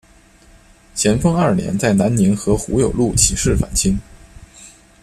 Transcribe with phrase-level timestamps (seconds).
[0.95, 3.95] 咸丰二年在南宁和胡有禄起事反清。